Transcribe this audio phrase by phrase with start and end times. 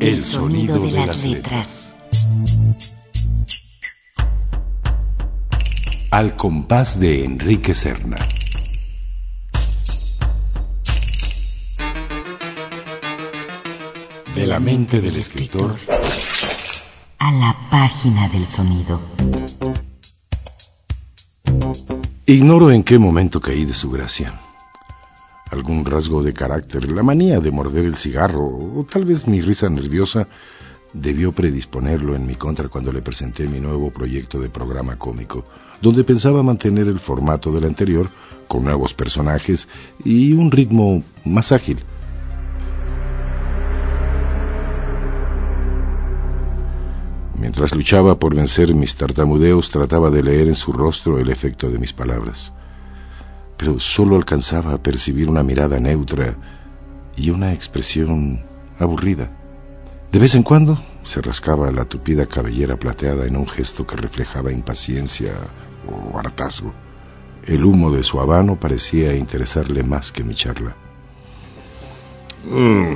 [0.00, 1.92] El sonido de las letras.
[6.10, 8.16] Al compás de Enrique Serna.
[14.82, 15.76] Mente del escritor
[17.18, 19.00] a la página del sonido.
[22.26, 24.40] Ignoro en qué momento caí de su gracia.
[25.52, 29.68] Algún rasgo de carácter, la manía de morder el cigarro, o tal vez mi risa
[29.68, 30.26] nerviosa,
[30.92, 35.44] debió predisponerlo en mi contra cuando le presenté mi nuevo proyecto de programa cómico,
[35.80, 38.10] donde pensaba mantener el formato del anterior,
[38.48, 39.68] con nuevos personajes
[40.04, 41.84] y un ritmo más ágil.
[47.52, 51.78] Mientras luchaba por vencer mis tartamudeos, trataba de leer en su rostro el efecto de
[51.78, 52.50] mis palabras.
[53.58, 56.34] Pero solo alcanzaba a percibir una mirada neutra
[57.14, 58.42] y una expresión
[58.78, 59.30] aburrida.
[60.10, 64.50] De vez en cuando se rascaba la tupida cabellera plateada en un gesto que reflejaba
[64.50, 65.34] impaciencia
[65.86, 66.72] o hartazgo.
[67.44, 70.74] El humo de su habano parecía interesarle más que mi charla.
[72.50, 72.94] Mm,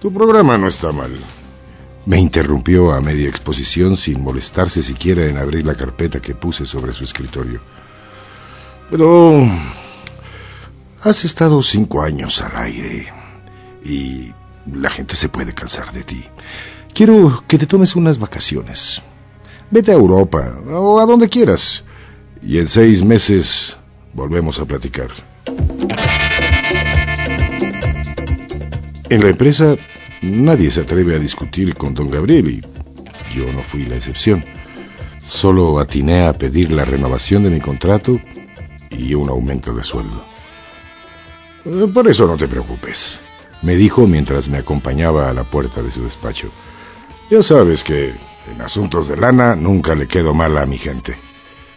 [0.00, 1.12] tu programa no está mal,
[2.04, 6.92] me interrumpió a media exposición sin molestarse siquiera en abrir la carpeta que puse sobre
[6.92, 7.60] su escritorio.
[8.90, 9.46] Pero
[11.02, 13.06] has estado cinco años al aire
[13.84, 14.32] y
[14.66, 16.24] la gente se puede cansar de ti.
[16.92, 19.00] Quiero que te tomes unas vacaciones.
[19.70, 21.84] Vete a Europa o a donde quieras
[22.42, 23.76] y en seis meses
[24.12, 25.08] volvemos a platicar.
[29.08, 29.76] En la empresa
[30.22, 32.60] Nadie se atreve a discutir con don Gabriel y
[33.34, 34.44] yo no fui la excepción.
[35.20, 38.20] Solo atiné a pedir la renovación de mi contrato
[38.90, 40.24] y un aumento de sueldo.
[41.64, 43.18] Eh, por eso no te preocupes,
[43.62, 46.52] me dijo mientras me acompañaba a la puerta de su despacho.
[47.28, 48.14] Ya sabes que
[48.52, 51.16] en asuntos de lana nunca le quedo mal a mi gente.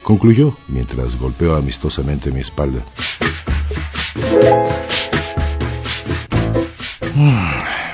[0.03, 2.86] Concluyó mientras golpeó amistosamente mi espalda.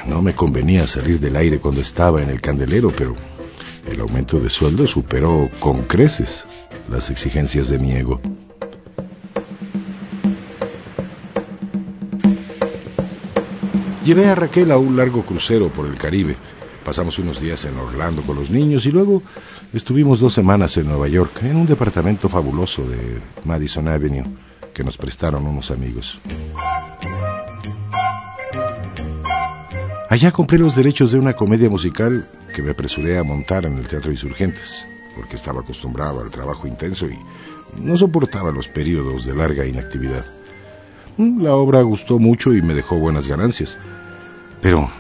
[0.05, 3.15] No me convenía salir del aire cuando estaba en el candelero, pero
[3.89, 6.45] el aumento de sueldo superó con creces
[6.89, 8.19] las exigencias de mi ego.
[14.03, 16.35] Llevé a Raquel a un largo crucero por el Caribe.
[16.83, 19.21] Pasamos unos días en Orlando con los niños y luego
[19.71, 24.25] estuvimos dos semanas en Nueva York, en un departamento fabuloso de Madison Avenue
[24.73, 26.19] que nos prestaron unos amigos.
[30.11, 33.87] Allá compré los derechos de una comedia musical que me apresuré a montar en el
[33.87, 34.85] Teatro Insurgentes,
[35.15, 37.17] porque estaba acostumbrado al trabajo intenso y
[37.81, 40.25] no soportaba los periodos de larga inactividad.
[41.15, 43.77] Mm, la obra gustó mucho y me dejó buenas ganancias,
[44.61, 44.91] pero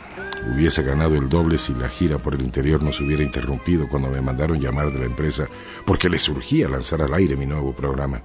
[0.55, 4.09] hubiese ganado el doble si la gira por el interior no se hubiera interrumpido cuando
[4.09, 5.45] me mandaron llamar de la empresa
[5.85, 8.21] porque le surgía lanzar al aire mi nuevo programa.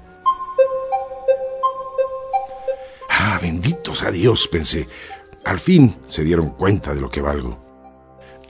[3.10, 4.86] Ah, benditos a Dios, pensé.
[5.46, 7.56] Al fin se dieron cuenta de lo que valgo.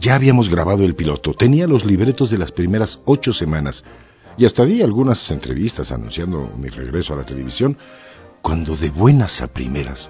[0.00, 3.84] Ya habíamos grabado el piloto, tenía los libretos de las primeras ocho semanas
[4.38, 7.76] y hasta di algunas entrevistas anunciando mi regreso a la televisión,
[8.40, 10.08] cuando de buenas a primeras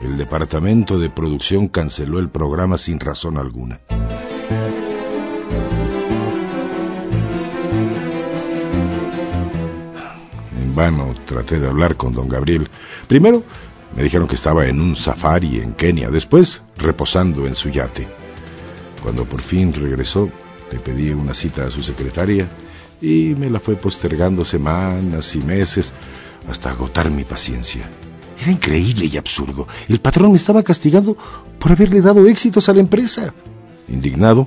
[0.00, 3.80] el departamento de producción canceló el programa sin razón alguna.
[10.58, 12.68] En vano traté de hablar con don Gabriel.
[13.06, 13.42] Primero,
[13.96, 18.08] me dijeron que estaba en un safari en Kenia, después reposando en su yate.
[19.02, 20.30] Cuando por fin regresó,
[20.72, 22.48] le pedí una cita a su secretaria
[23.00, 25.92] y me la fue postergando semanas y meses
[26.48, 27.88] hasta agotar mi paciencia.
[28.40, 29.68] Era increíble y absurdo.
[29.88, 31.16] El patrón estaba castigando
[31.58, 33.32] por haberle dado éxitos a la empresa.
[33.88, 34.44] Indignado,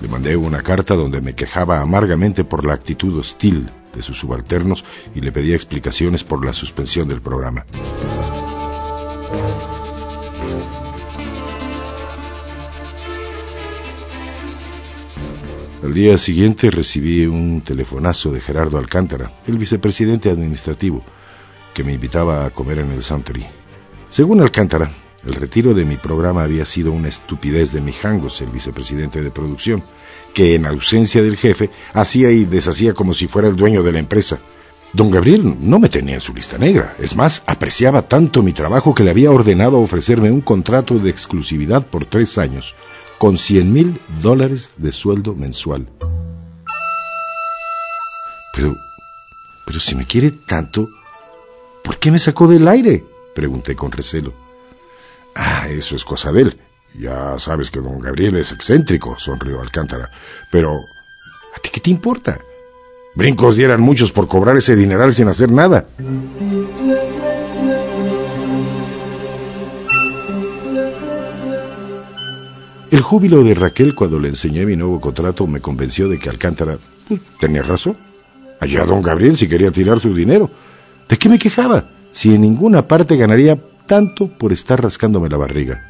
[0.00, 4.84] le mandé una carta donde me quejaba amargamente por la actitud hostil de sus subalternos
[5.14, 7.64] y le pedía explicaciones por la suspensión del programa.
[15.86, 21.04] Al día siguiente recibí un telefonazo de Gerardo Alcántara, el vicepresidente administrativo,
[21.72, 23.46] que me invitaba a comer en el Suntory.
[24.10, 24.90] Según Alcántara,
[25.24, 29.84] el retiro de mi programa había sido una estupidez de Mijangos, el vicepresidente de producción,
[30.34, 34.00] que en ausencia del jefe hacía y deshacía como si fuera el dueño de la
[34.00, 34.40] empresa.
[34.92, 36.96] Don Gabriel no me tenía en su lista negra.
[36.98, 41.86] Es más, apreciaba tanto mi trabajo que le había ordenado ofrecerme un contrato de exclusividad
[41.86, 42.74] por tres años,
[43.18, 45.88] con cien mil dólares de sueldo mensual.
[48.54, 48.74] Pero,
[49.66, 50.88] pero si me quiere tanto,
[51.84, 53.04] ¿por qué me sacó del aire?
[53.34, 54.32] Pregunté con recelo.
[55.34, 56.60] Ah, eso es cosa de él.
[56.98, 60.10] Ya sabes que don Gabriel es excéntrico, sonrió Alcántara.
[60.50, 60.78] Pero,
[61.54, 62.38] ¿a ti qué te importa?
[63.14, 65.86] Brincos dieran muchos por cobrar ese dineral sin hacer nada.
[72.96, 76.78] El júbilo de Raquel cuando le enseñé mi nuevo contrato me convenció de que Alcántara
[77.06, 77.94] pues, tenía razón.
[78.58, 80.48] Allá don Gabriel si quería tirar su dinero.
[81.06, 81.90] ¿De qué me quejaba?
[82.10, 85.86] Si en ninguna parte ganaría tanto por estar rascándome la barriga.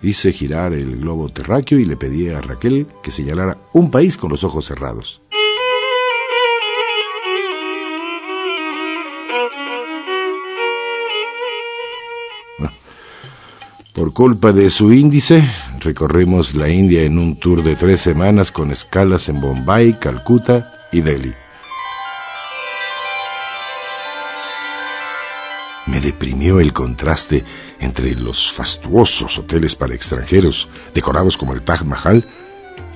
[0.00, 4.30] Hice girar el globo terráqueo y le pedí a Raquel que señalara un país con
[4.30, 5.20] los ojos cerrados.
[13.96, 15.42] Por culpa de su índice,
[15.86, 21.00] recorrimos la India en un tour de tres semanas con escalas en Bombay, Calcuta y
[21.00, 21.32] Delhi.
[25.86, 27.44] Me deprimió el contraste
[27.78, 32.24] entre los fastuosos hoteles para extranjeros, decorados como el Taj Mahal,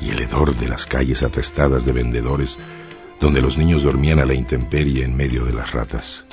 [0.00, 2.58] y el hedor de las calles atestadas de vendedores,
[3.20, 6.24] donde los niños dormían a la intemperie en medio de las ratas.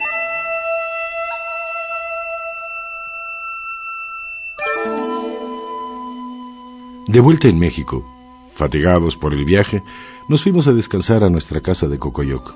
[7.08, 8.06] De vuelta en México,
[8.54, 9.82] fatigados por el viaje,
[10.28, 12.54] nos fuimos a descansar a nuestra casa de Cocoyoc.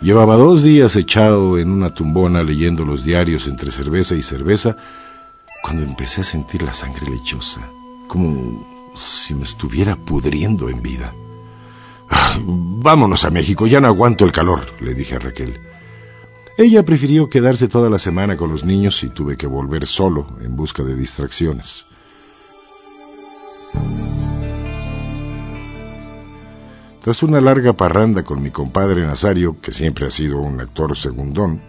[0.00, 4.78] Llevaba dos días echado en una tumbona leyendo los diarios entre cerveza y cerveza,
[5.62, 7.70] cuando empecé a sentir la sangre lechosa,
[8.08, 11.14] como si me estuviera pudriendo en vida.
[12.08, 15.60] Ah, vámonos a México, ya no aguanto el calor, le dije a Raquel.
[16.56, 20.56] Ella prefirió quedarse toda la semana con los niños y tuve que volver solo en
[20.56, 21.84] busca de distracciones.
[27.02, 31.60] Tras una larga parranda con mi compadre Nazario, que siempre ha sido un actor segundón,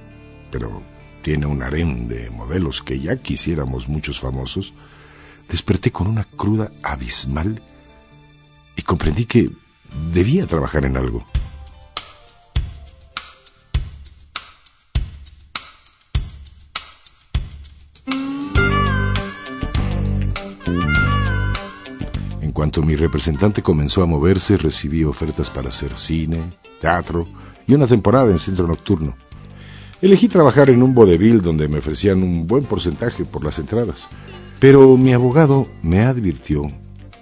[0.51, 0.83] pero
[1.23, 4.73] tiene un harén de modelos que ya quisiéramos muchos famosos,
[5.49, 7.61] desperté con una cruda abismal
[8.75, 9.49] y comprendí que
[10.11, 11.25] debía trabajar en algo.
[22.73, 27.27] Cuanto mi representante comenzó a moverse, recibí ofertas para hacer cine, teatro
[27.67, 29.15] y una temporada en centro nocturno.
[30.01, 34.07] Elegí trabajar en un vodevil donde me ofrecían un buen porcentaje por las entradas,
[34.59, 36.63] pero mi abogado me advirtió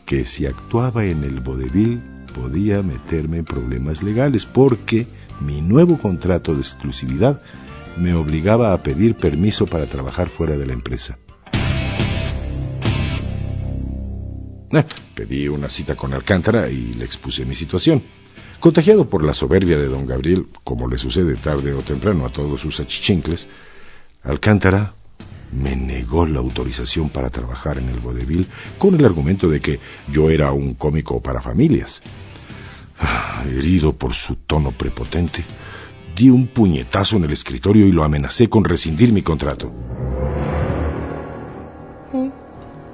[0.05, 2.01] que si actuaba en el vodevil
[2.33, 5.05] podía meterme en problemas legales porque
[5.41, 7.41] mi nuevo contrato de exclusividad
[7.97, 11.17] me obligaba a pedir permiso para trabajar fuera de la empresa.
[14.73, 14.85] Eh,
[15.15, 18.03] pedí una cita con Alcántara y le expuse mi situación.
[18.59, 22.61] Contagiado por la soberbia de don Gabriel, como le sucede tarde o temprano a todos
[22.61, 23.47] sus achichincles,
[24.23, 24.93] Alcántara
[25.51, 28.47] me negó la autorización para trabajar en el vodevil
[28.77, 32.01] con el argumento de que yo era un cómico para familias.
[32.99, 35.43] Ah, herido por su tono prepotente,
[36.15, 39.73] di un puñetazo en el escritorio y lo amenacé con rescindir mi contrato.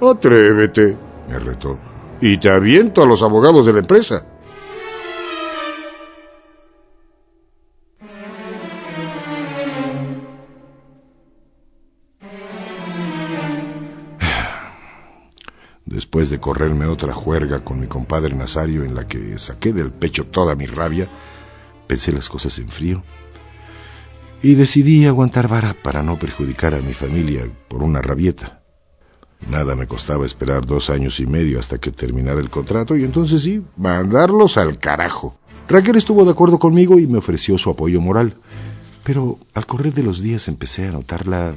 [0.00, 0.96] Atrévete,
[1.28, 1.78] me retó,
[2.20, 4.24] y te aviento a los abogados de la empresa.
[15.84, 20.26] Después de correrme otra juerga con mi compadre Nazario en la que saqué del pecho
[20.26, 21.08] toda mi rabia,
[21.86, 23.02] pensé las cosas en frío
[24.42, 28.62] y decidí aguantar vara para no perjudicar a mi familia por una rabieta.
[29.46, 33.42] Nada me costaba esperar dos años y medio hasta que terminara el contrato y entonces
[33.42, 35.38] sí, mandarlos al carajo.
[35.68, 38.34] Raquel estuvo de acuerdo conmigo y me ofreció su apoyo moral.
[39.04, 41.54] Pero al correr de los días empecé a notarla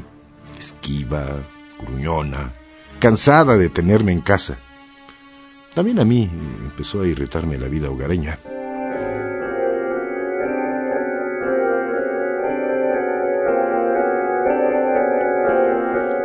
[0.58, 1.26] esquiva,
[1.86, 2.54] gruñona,
[3.00, 4.58] cansada de tenerme en casa.
[5.74, 6.30] También a mí
[6.64, 8.40] empezó a irritarme la vida hogareña.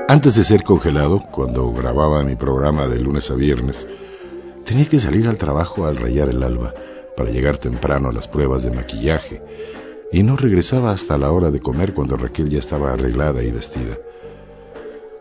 [0.08, 3.88] Antes de ser congelado, cuando grababa mi programa de lunes a viernes,
[4.64, 6.72] tenía que salir al trabajo al rayar el alba
[7.16, 9.42] para llegar temprano a las pruebas de maquillaje
[10.12, 13.98] y no regresaba hasta la hora de comer cuando Raquel ya estaba arreglada y vestida.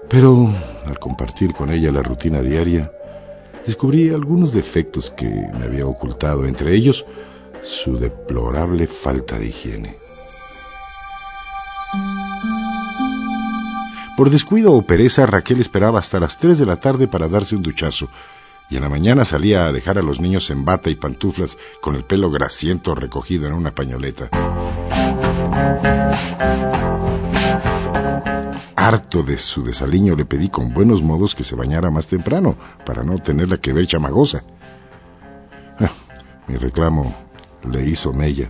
[0.08, 0.52] Pero
[0.86, 2.92] al compartir con ella la rutina diaria,
[3.66, 7.08] descubrí algunos defectos que me había ocultado, entre ellos
[7.64, 9.96] su deplorable falta de higiene.
[14.16, 17.62] Por descuido o pereza, Raquel esperaba hasta las tres de la tarde para darse un
[17.62, 18.08] duchazo,
[18.70, 21.96] y en la mañana salía a dejar a los niños en bata y pantuflas con
[21.96, 24.30] el pelo grasiento recogido en una pañoleta.
[28.76, 32.56] Harto de su desaliño le pedí con buenos modos que se bañara más temprano
[32.86, 34.44] para no tenerla que ver chamagosa.
[35.80, 35.92] Ah,
[36.48, 37.14] mi reclamo
[37.70, 38.50] le hizo mella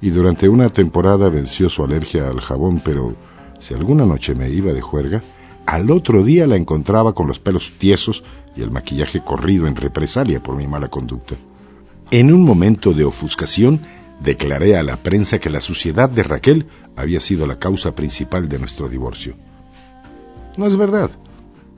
[0.00, 3.16] y durante una temporada venció su alergia al jabón, pero
[3.64, 5.22] si alguna noche me iba de juerga,
[5.64, 8.22] al otro día la encontraba con los pelos tiesos
[8.54, 11.36] y el maquillaje corrido en represalia por mi mala conducta.
[12.10, 13.80] En un momento de ofuscación,
[14.20, 18.58] declaré a la prensa que la suciedad de Raquel había sido la causa principal de
[18.58, 19.34] nuestro divorcio.
[20.58, 21.10] No es verdad,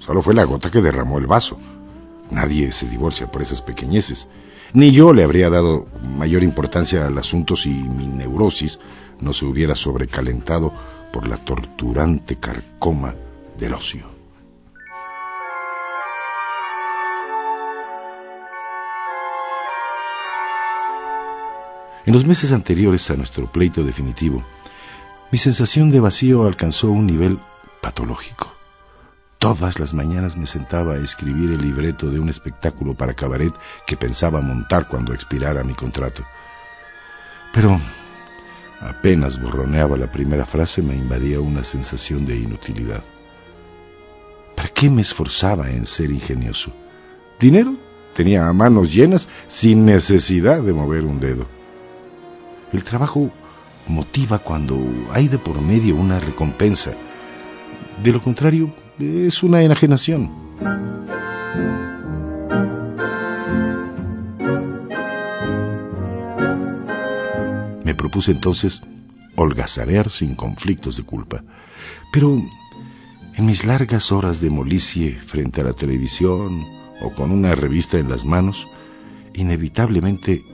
[0.00, 1.56] solo fue la gota que derramó el vaso.
[2.32, 4.26] Nadie se divorcia por esas pequeñeces.
[4.72, 5.86] Ni yo le habría dado
[6.18, 8.80] mayor importancia al asunto si mi neurosis
[9.20, 10.74] no se hubiera sobrecalentado
[11.16, 13.14] por la torturante carcoma
[13.58, 14.04] del ocio.
[22.04, 24.44] En los meses anteriores a nuestro pleito definitivo,
[25.32, 27.38] mi sensación de vacío alcanzó un nivel
[27.80, 28.54] patológico.
[29.38, 33.54] Todas las mañanas me sentaba a escribir el libreto de un espectáculo para cabaret
[33.86, 36.26] que pensaba montar cuando expirara mi contrato.
[37.54, 37.80] Pero
[38.80, 43.02] apenas borroneaba la primera frase me invadía una sensación de inutilidad.
[44.54, 46.72] ¿Para qué me esforzaba en ser ingenioso?
[47.38, 47.76] Dinero
[48.14, 51.46] tenía a manos llenas sin necesidad de mover un dedo.
[52.72, 53.30] El trabajo
[53.86, 54.78] motiva cuando
[55.12, 56.92] hay de por medio una recompensa.
[58.02, 60.30] De lo contrario, es una enajenación.
[68.06, 68.82] Propuse entonces
[69.34, 71.42] holgazarear sin conflictos de culpa.
[72.12, 72.40] Pero
[73.34, 76.64] en mis largas horas de molicie frente a la televisión
[77.00, 78.68] o con una revista en las manos,
[79.34, 80.44] inevitablemente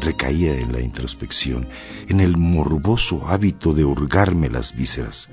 [0.00, 1.68] recaía en la introspección,
[2.08, 5.28] en el morboso hábito de hurgarme las vísceras.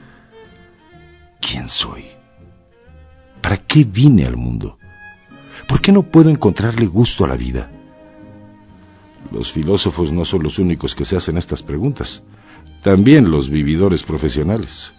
[1.40, 2.04] ¿Quién soy?
[3.42, 4.78] ¿Para qué vine al mundo?
[5.70, 7.72] ¿Por qué no puedo encontrarle gusto a la vida?
[9.32, 12.22] Los filósofos no son los únicos que se hacen estas preguntas,
[12.84, 14.94] también los vividores profesionales.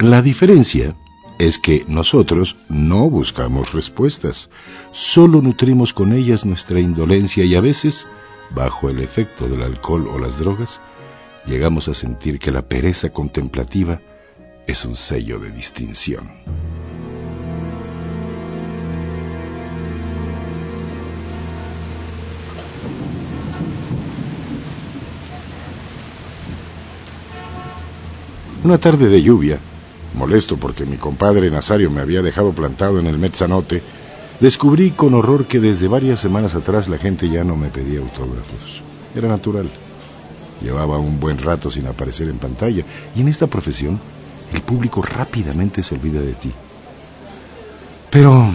[0.00, 0.96] La diferencia
[1.38, 4.50] es que nosotros no buscamos respuestas,
[4.90, 8.06] solo nutrimos con ellas nuestra indolencia y a veces,
[8.50, 10.80] bajo el efecto del alcohol o las drogas,
[11.46, 14.00] llegamos a sentir que la pereza contemplativa
[14.66, 16.81] es un sello de distinción.
[28.64, 29.58] Una tarde de lluvia,
[30.14, 33.82] molesto porque mi compadre Nazario me había dejado plantado en el Mezzanote,
[34.38, 38.82] descubrí con horror que desde varias semanas atrás la gente ya no me pedía autógrafos.
[39.16, 39.68] Era natural.
[40.62, 42.84] Llevaba un buen rato sin aparecer en pantalla
[43.16, 43.98] y en esta profesión
[44.52, 46.52] el público rápidamente se olvida de ti.
[48.10, 48.48] Pero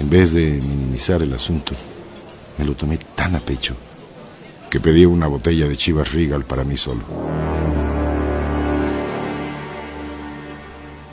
[0.00, 1.72] en vez de minimizar el asunto,
[2.58, 3.76] me lo tomé tan a pecho
[4.68, 7.02] que pedí una botella de Chivas Regal para mí solo.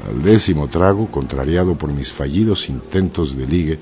[0.08, 3.80] Al décimo trago, contrariado por mis fallidos intentos de ligue,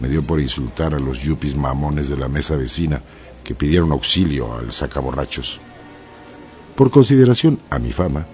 [0.00, 3.00] me dio por insultar a los yupis mamones de la mesa vecina
[3.42, 5.60] que pidieron auxilio al sacaborrachos.
[6.74, 8.26] Por consideración a mi fama,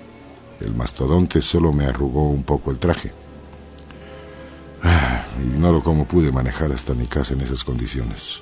[0.61, 3.13] el mastodonte solo me arrugó un poco el traje.
[4.83, 8.41] Ah, ignoro cómo pude manejar hasta mi casa en esas condiciones.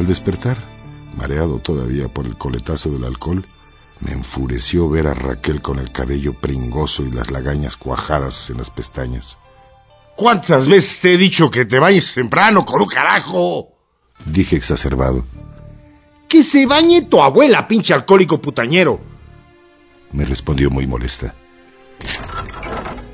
[0.00, 0.56] Al despertar,
[1.14, 3.44] mareado todavía por el coletazo del alcohol,
[4.00, 8.70] me enfureció ver a Raquel con el cabello pringoso y las lagañas cuajadas en las
[8.70, 9.36] pestañas.
[10.16, 13.74] ¿Cuántas veces te he dicho que te vayas temprano, con un carajo?
[14.24, 15.26] Dije exacerbado.
[16.26, 19.02] Que se bañe tu abuela, pinche alcohólico putañero.
[20.12, 21.34] Me respondió muy molesta.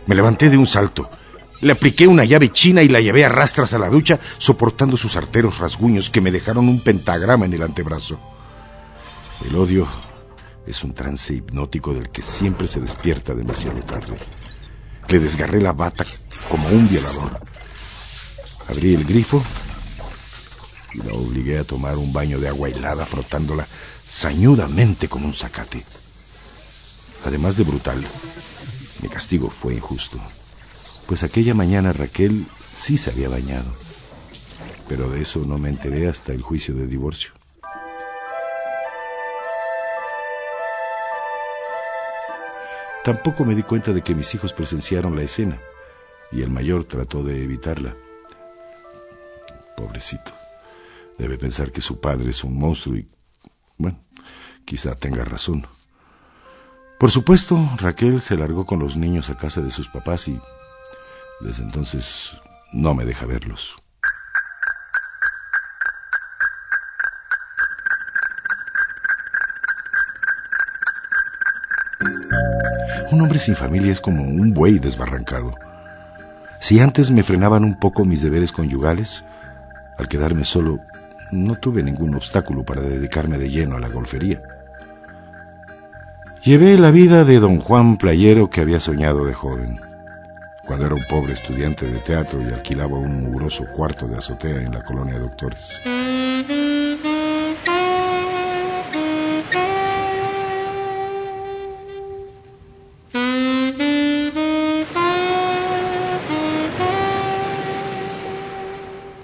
[0.06, 1.10] Me levanté de un salto.
[1.60, 5.16] Le apliqué una llave china y la llevé a rastras a la ducha, soportando sus
[5.16, 8.18] arteros rasguños que me dejaron un pentagrama en el antebrazo.
[9.44, 9.88] El odio
[10.66, 14.18] es un trance hipnótico del que siempre se despierta demasiado tarde.
[15.08, 16.04] Le desgarré la bata
[16.50, 17.40] como un violador.
[18.68, 19.42] Abrí el grifo
[20.92, 23.66] y la obligué a tomar un baño de agua helada frotándola
[24.08, 25.84] sañudamente como un zacate.
[27.24, 28.04] Además de brutal,
[29.00, 30.20] mi castigo fue injusto
[31.06, 33.70] pues aquella mañana Raquel sí se había bañado.
[34.88, 37.32] Pero de eso no me enteré hasta el juicio de divorcio.
[43.04, 45.60] Tampoco me di cuenta de que mis hijos presenciaron la escena
[46.32, 47.94] y el mayor trató de evitarla.
[49.76, 50.32] Pobrecito.
[51.16, 53.08] Debe pensar que su padre es un monstruo y,
[53.78, 54.00] bueno,
[54.64, 55.66] quizá tenga razón.
[56.98, 60.40] Por supuesto, Raquel se largó con los niños a casa de sus papás y
[61.40, 62.36] desde entonces
[62.72, 63.76] no me deja verlos.
[73.10, 75.54] Un hombre sin familia es como un buey desbarrancado.
[76.60, 79.24] Si antes me frenaban un poco mis deberes conyugales,
[79.96, 80.80] al quedarme solo
[81.32, 84.42] no tuve ningún obstáculo para dedicarme de lleno a la golfería.
[86.42, 89.80] Llevé la vida de don Juan Playero que había soñado de joven,
[90.66, 94.72] cuando era un pobre estudiante de teatro y alquilaba un mugroso cuarto de azotea en
[94.72, 95.80] la colonia Doctores.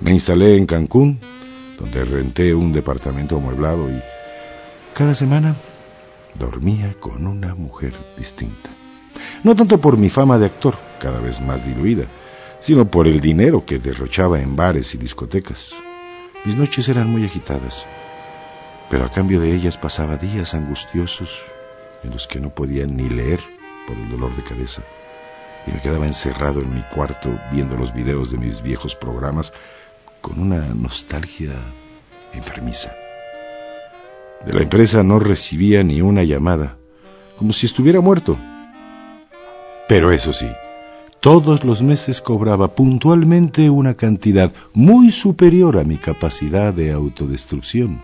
[0.01, 1.19] Me instalé en Cancún,
[1.79, 4.01] donde renté un departamento amueblado y
[4.95, 5.57] cada semana
[6.39, 8.71] dormía con una mujer distinta.
[9.43, 12.05] No tanto por mi fama de actor, cada vez más diluida,
[12.61, 15.75] sino por el dinero que derrochaba en bares y discotecas.
[16.45, 17.85] Mis noches eran muy agitadas,
[18.89, 21.43] pero a cambio de ellas pasaba días angustiosos
[22.05, 23.41] en los que no podía ni leer
[23.89, 24.83] por el dolor de cabeza
[25.67, 29.53] y me quedaba encerrado en mi cuarto viendo los videos de mis viejos programas
[30.21, 31.55] con una nostalgia
[32.33, 32.93] enfermiza.
[34.47, 36.77] De la empresa no recibía ni una llamada,
[37.37, 38.37] como si estuviera muerto.
[39.89, 40.49] Pero eso sí,
[41.23, 48.03] todos los meses cobraba puntualmente una cantidad muy superior a mi capacidad de autodestrucción,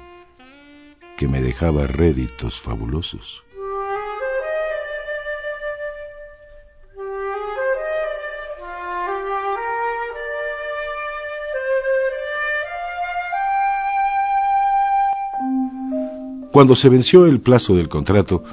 [1.16, 3.42] que me dejaba réditos fabulosos.
[16.52, 18.44] Cuando se venció el plazo del contrato,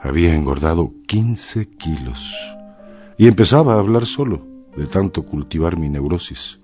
[0.00, 2.51] había engordado 15 kilos
[3.22, 6.58] y empezaba a hablar solo de tanto cultivar mi neurosis.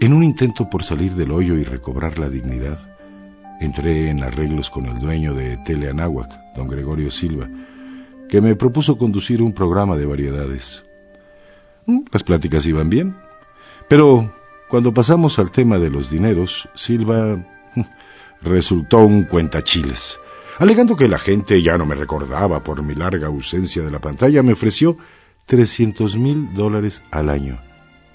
[0.00, 2.78] En un intento por salir del hoyo y recobrar la dignidad,
[3.58, 7.48] entré en arreglos con el dueño de Teleanáhuac, don Gregorio Silva,
[8.28, 10.84] que me propuso conducir un programa de variedades.
[11.86, 13.16] Mm, las pláticas iban bien,
[13.88, 14.32] pero
[14.68, 17.44] cuando pasamos al tema de los dineros, Silva
[18.40, 20.16] resultó un cuentachiles.
[20.58, 24.42] Alegando que la gente ya no me recordaba por mi larga ausencia de la pantalla,
[24.42, 24.96] me ofreció
[25.46, 27.60] 300 mil dólares al año.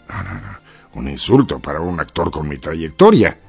[0.10, 0.60] No, no, no.
[0.96, 3.40] Un insulto para un actor con mi trayectoria.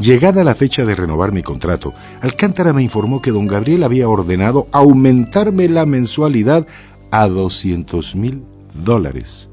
[0.00, 4.66] Llegada la fecha de renovar mi contrato, Alcántara me informó que don Gabriel había ordenado
[4.72, 6.66] aumentarme la mensualidad
[7.12, 8.42] a 200 mil
[8.74, 9.48] dólares.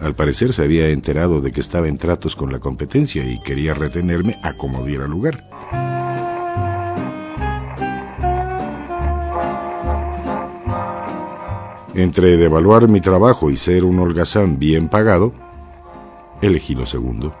[0.00, 3.74] Al parecer se había enterado de que estaba en tratos con la competencia y quería
[3.74, 5.44] retenerme a como diera lugar.
[11.94, 15.34] Entre devaluar mi trabajo y ser un holgazán bien pagado,
[16.40, 17.34] elegí lo segundo,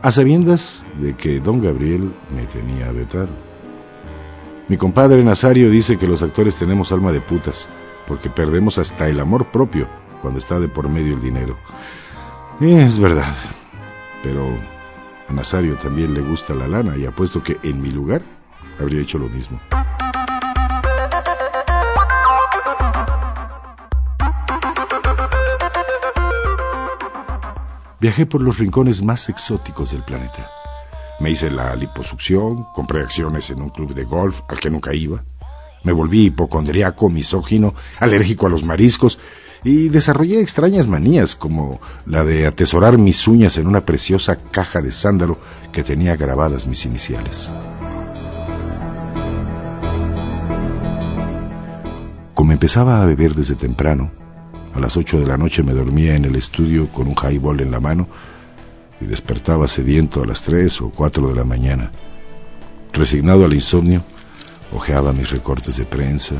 [0.00, 3.28] a sabiendas de que don Gabriel me tenía vetado.
[4.66, 7.68] Mi compadre Nazario dice que los actores tenemos alma de putas,
[8.08, 9.86] porque perdemos hasta el amor propio
[10.22, 11.58] cuando está de por medio el dinero.
[12.60, 13.34] es verdad,
[14.22, 14.56] pero
[15.28, 18.22] a Nazario también le gusta la lana y apuesto que en mi lugar
[18.80, 19.60] habría hecho lo mismo.
[28.00, 30.50] Viajé por los rincones más exóticos del planeta.
[31.20, 35.22] Me hice la liposucción, compré acciones en un club de golf al que nunca iba.
[35.84, 39.18] Me volví hipocondriaco, misógino, alérgico a los mariscos
[39.64, 44.90] y desarrollé extrañas manías como la de atesorar mis uñas en una preciosa caja de
[44.90, 45.38] sándalo
[45.72, 47.50] que tenía grabadas mis iniciales.
[52.34, 54.10] Como empezaba a beber desde temprano,
[54.74, 57.70] a las ocho de la noche me dormía en el estudio con un highball en
[57.70, 58.08] la mano
[59.00, 61.92] y despertaba sediento a las tres o cuatro de la mañana.
[62.92, 64.02] Resignado al insomnio,
[64.72, 66.34] hojeaba mis recortes de prensa,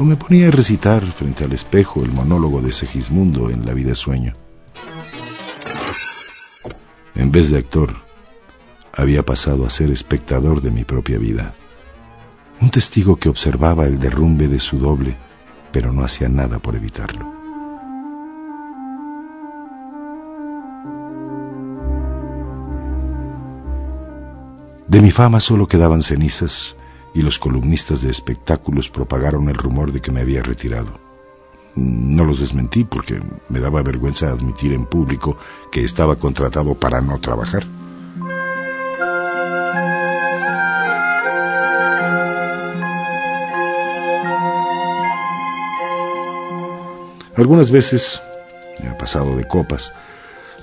[0.00, 3.94] o me ponía a recitar frente al espejo el monólogo de Segismundo en La vida
[3.94, 4.34] sueño.
[7.14, 7.94] En vez de actor,
[8.94, 11.54] había pasado a ser espectador de mi propia vida,
[12.62, 15.16] un testigo que observaba el derrumbe de su doble,
[15.70, 17.30] pero no hacía nada por evitarlo.
[24.88, 26.74] De mi fama solo quedaban cenizas
[27.14, 30.92] y los columnistas de espectáculos propagaron el rumor de que me había retirado.
[31.74, 35.36] No los desmentí porque me daba vergüenza admitir en público
[35.70, 37.64] que estaba contratado para no trabajar.
[47.36, 48.20] Algunas veces,
[48.82, 49.94] me ha pasado de copas,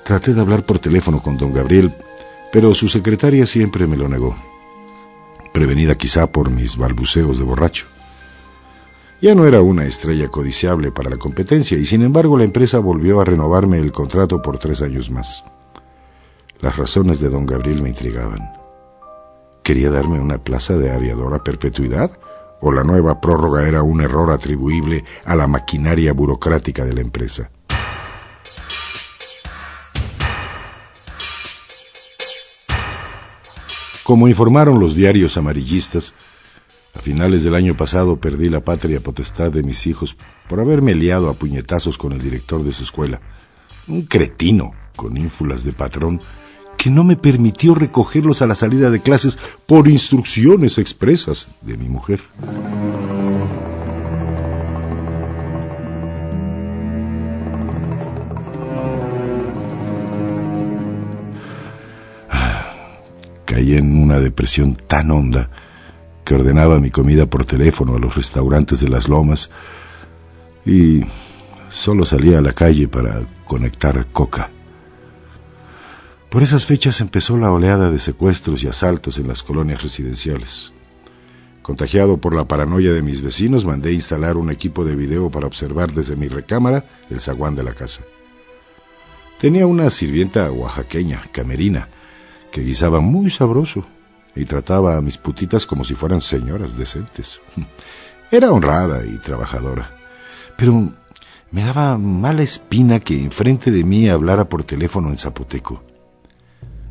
[0.03, 1.91] traté de hablar por teléfono con don Gabriel,
[2.51, 4.35] pero su secretaria siempre me lo negó,
[5.57, 7.87] prevenida quizá por mis balbuceos de borracho.
[9.19, 13.19] Ya no era una estrella codiciable para la competencia y sin embargo la empresa volvió
[13.19, 15.43] a renovarme el contrato por tres años más.
[16.61, 18.51] Las razones de don Gabriel me intrigaban.
[19.63, 22.11] ¿Quería darme una plaza de aviador a perpetuidad?
[22.61, 27.49] ¿O la nueva prórroga era un error atribuible a la maquinaria burocrática de la empresa?
[34.07, 36.13] Como informaron los diarios amarillistas,
[36.95, 40.15] a finales del año pasado perdí la patria potestad de mis hijos
[40.47, 43.19] por haberme liado a puñetazos con el director de su escuela,
[43.85, 46.21] un cretino con ínfulas de patrón
[46.77, 51.89] que no me permitió recogerlos a la salida de clases por instrucciones expresas de mi
[51.89, 52.21] mujer.
[64.07, 65.49] Una depresión tan honda
[66.23, 69.49] que ordenaba mi comida por teléfono a los restaurantes de las lomas
[70.65, 71.01] y
[71.67, 74.49] solo salía a la calle para conectar coca.
[76.29, 80.71] Por esas fechas empezó la oleada de secuestros y asaltos en las colonias residenciales.
[81.61, 85.91] Contagiado por la paranoia de mis vecinos, mandé instalar un equipo de video para observar
[85.91, 88.03] desde mi recámara el zaguán de la casa.
[89.37, 91.89] Tenía una sirvienta oaxaqueña, camerina,
[92.51, 93.85] que guisaba muy sabroso
[94.37, 97.41] y trataba a mis putitas como si fueran señoras decentes.
[98.31, 99.91] Era honrada y trabajadora,
[100.57, 100.91] pero
[101.51, 105.83] me daba mala espina que enfrente de mí hablara por teléfono en zapoteco.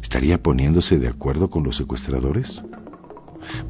[0.02, 2.62] ¿Estaría poniéndose de acuerdo con los secuestradores?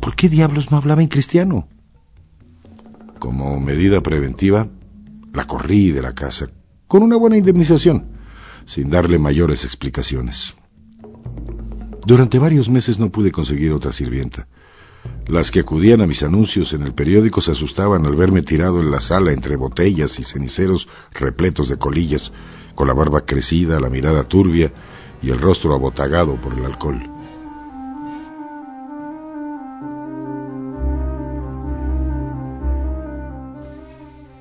[0.01, 1.69] ¿Por qué diablos no hablaba en cristiano?
[3.19, 4.69] Como medida preventiva,
[5.33, 6.49] la corrí de la casa,
[6.87, 8.07] con una buena indemnización,
[8.65, 10.55] sin darle mayores explicaciones.
[12.07, 14.47] Durante varios meses no pude conseguir otra sirvienta.
[15.27, 18.93] Las que acudían a mis anuncios en el periódico se asustaban al verme tirado en
[18.93, 22.33] la sala entre botellas y ceniceros repletos de colillas,
[22.77, 24.73] con la barba crecida, la mirada turbia
[25.21, 27.11] y el rostro abotagado por el alcohol.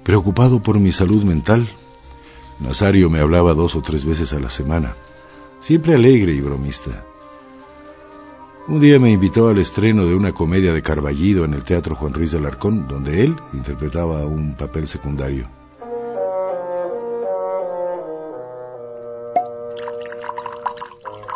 [0.03, 1.67] Preocupado por mi salud mental,
[2.59, 4.93] Nazario me hablaba dos o tres veces a la semana,
[5.59, 7.03] siempre alegre y bromista.
[8.67, 12.15] Un día me invitó al estreno de una comedia de Carballido en el Teatro Juan
[12.15, 15.47] Ruiz de Alarcón, donde él interpretaba un papel secundario.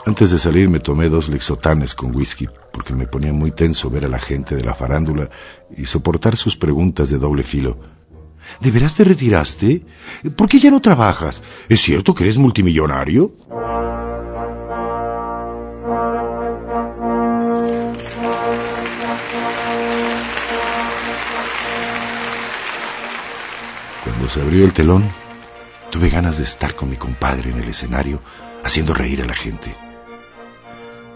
[0.08, 4.06] Antes de salir me tomé dos lexotanes con whisky, porque me ponía muy tenso ver
[4.06, 5.30] a la gente de la farándula
[5.78, 7.78] y soportar sus preguntas de doble filo.
[8.60, 9.86] ¿De veras te retiraste?
[10.36, 11.44] ¿Por qué ya no trabajas?
[11.70, 13.34] ¿Es cierto que eres multimillonario?
[24.30, 25.10] Se abrió el telón,
[25.89, 28.22] tuve ganas de estar con mi compadre en el escenario,
[28.63, 29.76] haciendo reír a la gente.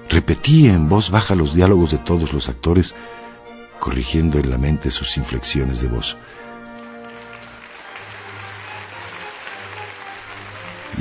[0.09, 2.95] Repetí en voz baja los diálogos de todos los actores,
[3.79, 6.17] corrigiendo en la mente sus inflexiones de voz.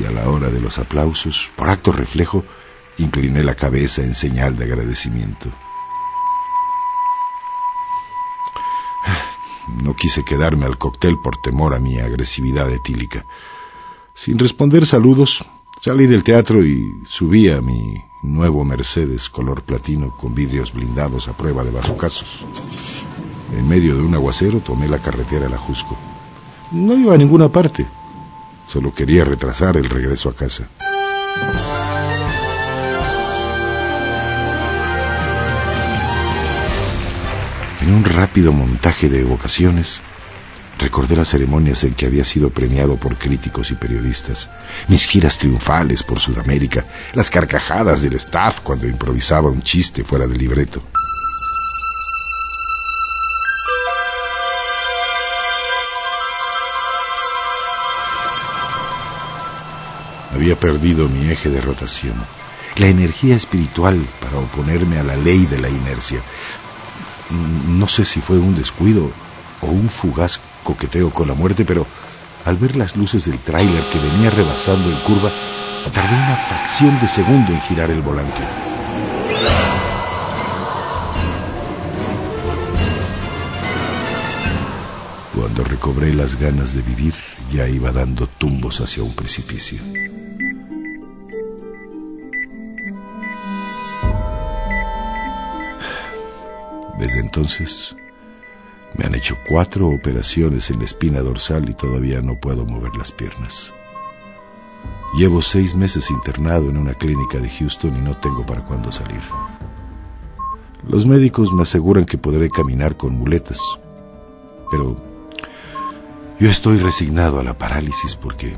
[0.01, 2.45] Y a la hora de los aplausos, por acto reflejo,
[2.99, 5.51] incliné la cabeza en señal de agradecimiento.
[9.81, 13.25] No quise quedarme al cóctel por temor a mi agresividad etílica.
[14.15, 15.45] Sin responder saludos,
[15.81, 21.37] salí del teatro y subí a mi nuevo Mercedes color platino con vidrios blindados a
[21.37, 22.45] prueba de bazucazos.
[23.53, 25.97] En medio de un aguacero tomé la carretera a la Jusco.
[26.71, 27.87] No iba a ninguna parte.
[28.69, 30.69] Solo quería retrasar el regreso a casa.
[37.83, 40.01] En un rápido montaje de evocaciones,
[40.79, 44.49] recordé las ceremonias en que había sido premiado por críticos y periodistas,
[44.87, 50.39] mis giras triunfales por Sudamérica, las carcajadas del staff cuando improvisaba un chiste fuera del
[50.39, 50.81] libreto.
[60.33, 62.15] Había perdido mi eje de rotación
[62.77, 66.21] la energía espiritual para oponerme a la ley de la inercia.
[67.31, 69.11] No sé si fue un descuido
[69.61, 71.87] o un fugaz coqueteo con la muerte, pero
[72.45, 75.31] al ver las luces del tráiler que venía rebasando en curva,
[75.93, 78.43] tardé una fracción de segundo en girar el volante.
[85.35, 87.15] Cuando recobré las ganas de vivir,
[87.53, 90.12] ya iba dando tumbos hacia un precipicio.
[97.03, 97.97] Desde entonces
[98.95, 103.11] me han hecho cuatro operaciones en la espina dorsal y todavía no puedo mover las
[103.11, 103.75] piernas.
[105.19, 109.21] Llevo seis meses internado en una clínica de Houston y no tengo para cuándo salir.
[110.87, 113.61] Los médicos me aseguran que podré caminar con muletas,
[114.71, 114.97] pero
[116.39, 118.57] yo estoy resignado a la parálisis porque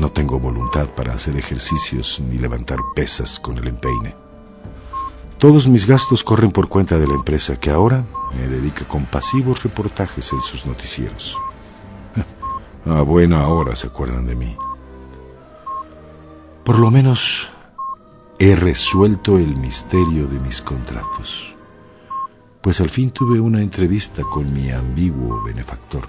[0.00, 4.29] no tengo voluntad para hacer ejercicios ni levantar pesas con el empeine.
[5.40, 8.04] Todos mis gastos corren por cuenta de la empresa que ahora
[8.36, 11.34] me dedica con pasivos reportajes en sus noticieros.
[12.84, 14.54] A buena hora se acuerdan de mí.
[16.62, 17.48] Por lo menos
[18.38, 21.54] he resuelto el misterio de mis contratos,
[22.60, 26.04] pues al fin tuve una entrevista con mi ambiguo benefactor.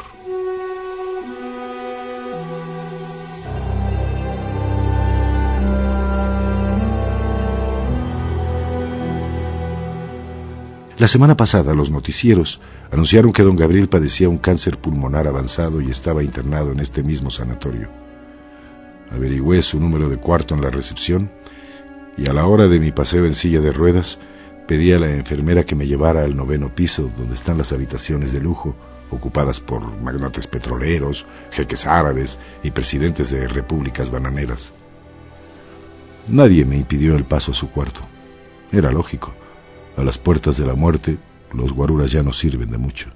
[11.02, 12.62] La semana pasada los noticieros
[12.92, 17.32] anunciaron que don Gabriel padecía un cáncer pulmonar avanzado y estaba internado en este mismo
[17.32, 17.90] sanatorio.
[19.10, 21.32] Averigüé su número de cuarto en la recepción
[22.20, 24.20] y a la hora de mi paseo en silla de ruedas
[24.68, 28.40] pedí a la enfermera que me llevara al noveno piso donde están las habitaciones de
[28.40, 28.76] lujo
[29.10, 34.72] ocupadas por magnates petroleros, jeques árabes y presidentes de repúblicas bananeras.
[36.28, 38.02] Nadie me impidió el paso a su cuarto.
[38.72, 39.34] Era lógico.
[39.98, 41.18] A las puertas de la muerte,
[41.54, 43.10] los guaruras ya no sirven de mucho.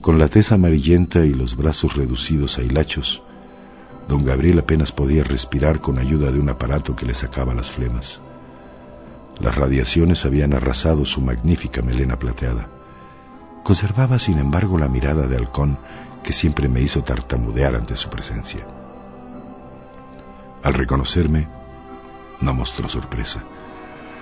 [0.00, 3.22] Con la tez amarillenta y los brazos reducidos a hilachos,
[4.08, 8.20] don Gabriel apenas podía respirar con ayuda de un aparato que le sacaba las flemas.
[9.40, 12.68] Las radiaciones habían arrasado su magnífica melena plateada.
[13.62, 15.78] Conservaba, sin embargo, la mirada de halcón
[16.22, 18.81] que siempre me hizo tartamudear ante su presencia.
[20.62, 21.48] Al reconocerme,
[22.40, 23.42] no mostró sorpresa,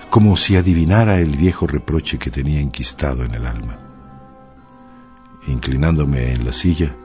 [0.09, 3.77] como si adivinara el viejo reproche que tenía enquistado en el alma.
[5.47, 6.95] Inclinándome en la silla,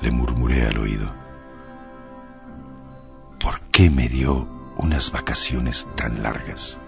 [0.00, 1.12] le murmuré al oído,
[3.40, 6.78] ¿por qué me dio unas vacaciones tan largas?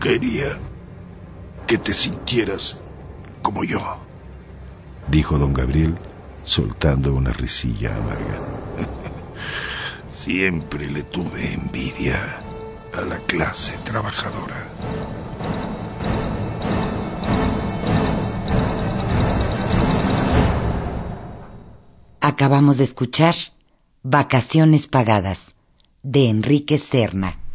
[0.00, 0.58] Quería
[1.66, 2.80] que te sintieras
[3.46, 4.00] como yo,
[5.08, 5.96] dijo don Gabriel,
[6.42, 8.40] soltando una risilla amarga.
[10.10, 12.40] Siempre le tuve envidia
[12.92, 14.56] a la clase trabajadora.
[22.20, 23.36] Acabamos de escuchar
[24.02, 25.54] Vacaciones Pagadas
[26.02, 27.45] de Enrique Serna.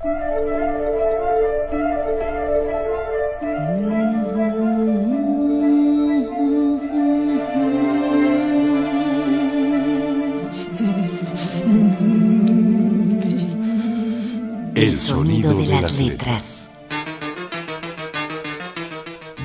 [14.81, 16.67] El sonido de las letras.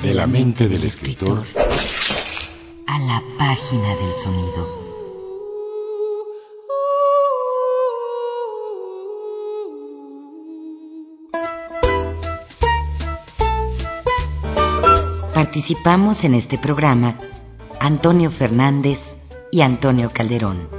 [0.01, 1.45] De la mente del escritor
[2.87, 4.67] a la página del sonido.
[15.35, 17.15] Participamos en este programa
[17.79, 19.15] Antonio Fernández
[19.51, 20.76] y Antonio Calderón.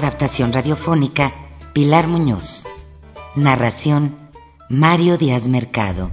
[0.00, 1.30] Adaptación radiofónica
[1.74, 2.66] Pilar Muñoz.
[3.36, 4.16] Narración
[4.70, 6.10] Mario Díaz Mercado.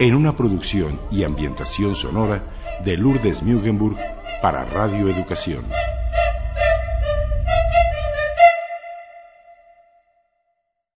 [0.00, 3.98] En una producción y ambientación sonora de Lourdes Mugenburg
[4.40, 5.62] para Radio Educación.